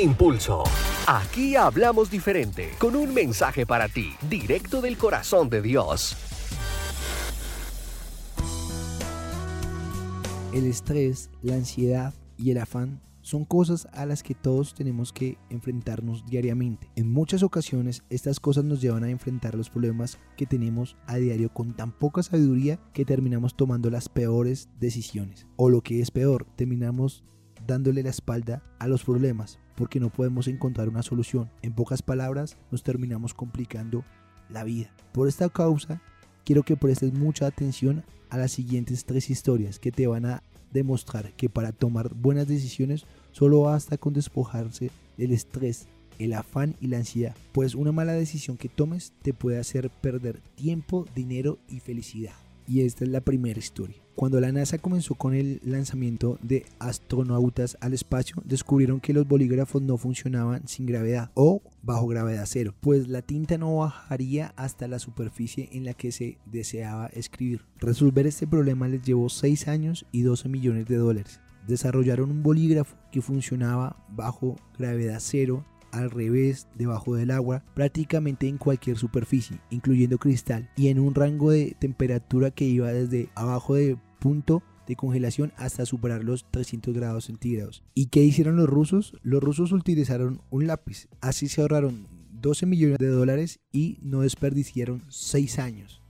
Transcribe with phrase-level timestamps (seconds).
[0.00, 0.62] Impulso.
[1.08, 6.16] Aquí hablamos diferente, con un mensaje para ti, directo del corazón de Dios.
[10.52, 15.36] El estrés, la ansiedad y el afán son cosas a las que todos tenemos que
[15.50, 16.90] enfrentarnos diariamente.
[16.94, 21.52] En muchas ocasiones estas cosas nos llevan a enfrentar los problemas que tenemos a diario
[21.52, 25.46] con tan poca sabiduría que terminamos tomando las peores decisiones.
[25.56, 27.24] O lo que es peor, terminamos
[27.68, 31.48] dándole la espalda a los problemas porque no podemos encontrar una solución.
[31.62, 34.04] En pocas palabras, nos terminamos complicando
[34.50, 34.90] la vida.
[35.12, 36.02] Por esta causa,
[36.44, 40.42] quiero que prestes mucha atención a las siguientes tres historias que te van a
[40.72, 45.86] demostrar que para tomar buenas decisiones solo basta con despojarse del estrés,
[46.18, 50.40] el afán y la ansiedad, pues una mala decisión que tomes te puede hacer perder
[50.56, 52.34] tiempo, dinero y felicidad.
[52.68, 53.96] Y esta es la primera historia.
[54.14, 59.80] Cuando la NASA comenzó con el lanzamiento de astronautas al espacio, descubrieron que los bolígrafos
[59.80, 64.98] no funcionaban sin gravedad o bajo gravedad cero, pues la tinta no bajaría hasta la
[64.98, 67.62] superficie en la que se deseaba escribir.
[67.78, 71.40] Resolver este problema les llevó 6 años y 12 millones de dólares.
[71.68, 78.58] Desarrollaron un bolígrafo que funcionaba bajo gravedad cero al revés, debajo del agua, prácticamente en
[78.58, 83.96] cualquier superficie, incluyendo cristal, y en un rango de temperatura que iba desde abajo de
[84.20, 87.82] punto de congelación hasta superar los 300 grados centígrados.
[87.94, 89.14] ¿Y qué hicieron los rusos?
[89.22, 92.06] Los rusos utilizaron un lápiz, así se ahorraron
[92.40, 96.00] 12 millones de dólares y no desperdiciaron 6 años.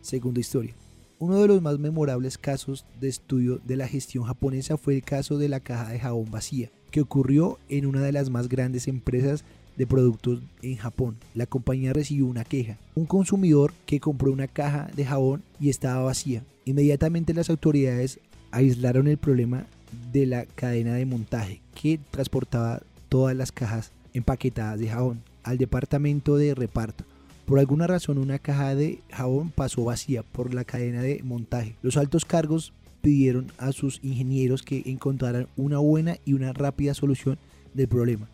[0.00, 0.74] Segunda historia.
[1.18, 5.38] Uno de los más memorables casos de estudio de la gestión japonesa fue el caso
[5.38, 9.44] de la caja de jabón vacía, que ocurrió en una de las más grandes empresas
[9.76, 11.16] de productos en Japón.
[11.34, 12.78] La compañía recibió una queja.
[12.94, 16.44] Un consumidor que compró una caja de jabón y estaba vacía.
[16.64, 18.20] Inmediatamente las autoridades
[18.52, 19.66] aislaron el problema
[20.12, 26.36] de la cadena de montaje que transportaba todas las cajas empaquetadas de jabón al departamento
[26.36, 27.04] de reparto.
[27.46, 31.74] Por alguna razón una caja de jabón pasó vacía por la cadena de montaje.
[31.82, 37.38] Los altos cargos pidieron a sus ingenieros que encontraran una buena y una rápida solución
[37.74, 38.28] del problema.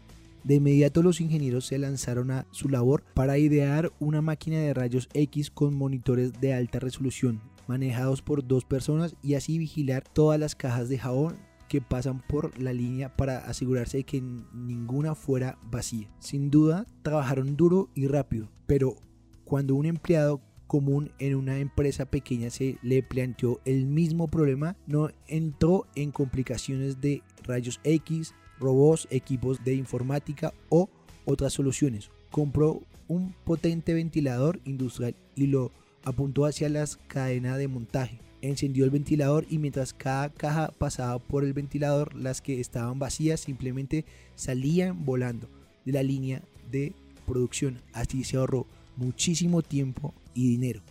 [0.45, 5.09] De inmediato los ingenieros se lanzaron a su labor para idear una máquina de rayos
[5.13, 10.55] X con monitores de alta resolución, manejados por dos personas y así vigilar todas las
[10.55, 11.37] cajas de jabón
[11.69, 16.09] que pasan por la línea para asegurarse de que ninguna fuera vacía.
[16.19, 18.97] Sin duda, trabajaron duro y rápido, pero
[19.45, 25.11] cuando un empleado común en una empresa pequeña se le planteó el mismo problema, no
[25.27, 30.89] entró en complicaciones de rayos X, robots, equipos de informática o
[31.25, 32.11] otras soluciones.
[32.31, 35.73] Compró un potente ventilador industrial y lo
[36.05, 38.21] apuntó hacia la cadena de montaje.
[38.41, 43.41] Encendió el ventilador y mientras cada caja pasaba por el ventilador, las que estaban vacías
[43.41, 44.05] simplemente
[44.37, 45.49] salían volando
[45.85, 46.93] de la línea de
[47.27, 47.81] producción.
[47.93, 50.15] Así se ahorró muchísimo tiempo
[50.47, 50.83] dinero.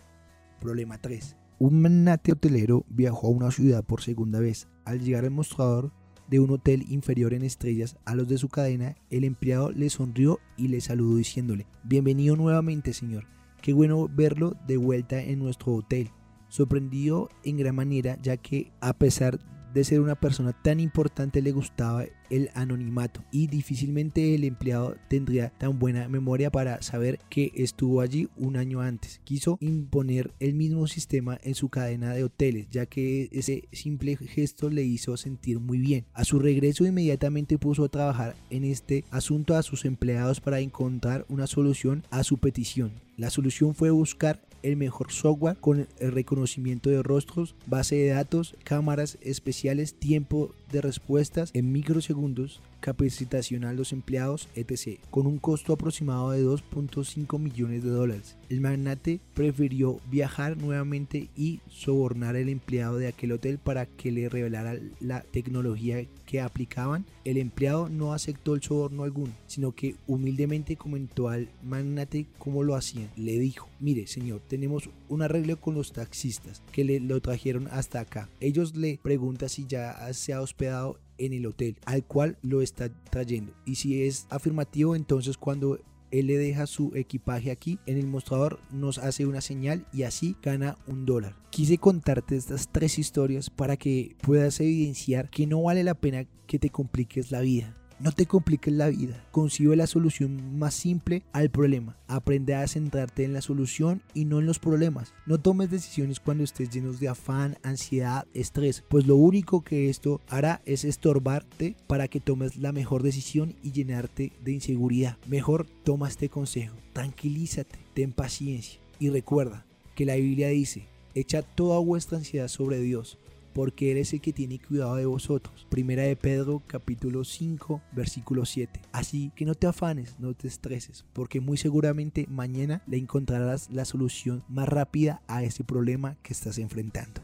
[0.60, 1.36] Problema 3.
[1.58, 4.68] Un magnate hotelero viajó a una ciudad por segunda vez.
[4.84, 5.92] Al llegar al mostrador
[6.28, 10.40] de un hotel inferior en estrellas a los de su cadena, el empleado le sonrió
[10.56, 13.26] y le saludó diciéndole, Bienvenido nuevamente, señor.
[13.62, 16.10] Qué bueno verlo de vuelta en nuestro hotel.
[16.48, 19.44] Sorprendido en gran manera ya que a pesar de
[19.82, 25.78] ser una persona tan importante le gustaba el anonimato y difícilmente el empleado tendría tan
[25.78, 29.20] buena memoria para saber que estuvo allí un año antes.
[29.24, 34.70] Quiso imponer el mismo sistema en su cadena de hoteles, ya que ese simple gesto
[34.70, 36.04] le hizo sentir muy bien.
[36.12, 41.24] A su regreso inmediatamente puso a trabajar en este asunto a sus empleados para encontrar
[41.28, 42.92] una solución a su petición.
[43.16, 48.56] La solución fue buscar el mejor software con el reconocimiento de rostros, base de datos,
[48.64, 55.72] cámaras especiales, tiempo de respuestas en microsegundos, capacitación a los empleados, etc., con un costo
[55.72, 58.36] aproximado de 2.5 millones de dólares.
[58.48, 64.28] El magnate prefirió viajar nuevamente y sobornar al empleado de aquel hotel para que le
[64.28, 67.04] revelara la tecnología que aplicaban.
[67.24, 72.74] El empleado no aceptó el soborno alguno, sino que humildemente comentó al magnate cómo lo
[72.74, 73.10] hacían.
[73.16, 78.00] Le dijo, mire señor, tenemos un arreglo con los taxistas que le lo trajeron hasta
[78.00, 78.28] acá.
[78.40, 83.52] Ellos le preguntan si ya se ha en el hotel al cual lo está trayendo.
[83.64, 85.78] Y si es afirmativo, entonces cuando
[86.10, 90.36] él le deja su equipaje aquí en el mostrador nos hace una señal y así
[90.42, 95.84] gana un dólar quise contarte estas tres historias para que puedas evidenciar que no vale
[95.84, 99.24] la pena que te compliques la vida No te compliques la vida.
[99.32, 101.96] Concibe la solución más simple al problema.
[102.06, 105.14] Aprende a centrarte en la solución y no en los problemas.
[105.26, 110.20] No tomes decisiones cuando estés llenos de afán, ansiedad, estrés, pues lo único que esto
[110.28, 115.16] hará es estorbarte para que tomes la mejor decisión y llenarte de inseguridad.
[115.26, 116.76] Mejor toma este consejo.
[116.92, 119.66] Tranquilízate, ten paciencia y recuerda
[119.96, 120.86] que la Biblia dice,
[121.16, 123.18] echa toda vuestra ansiedad sobre Dios
[123.58, 125.66] porque eres el que tiene cuidado de vosotros.
[125.68, 128.82] Primera de Pedro capítulo 5 versículo 7.
[128.92, 133.84] Así que no te afanes, no te estreses, porque muy seguramente mañana le encontrarás la
[133.84, 137.20] solución más rápida a ese problema que estás enfrentando.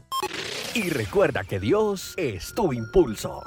[0.73, 3.41] Y recuerda que Dios es tu impulso.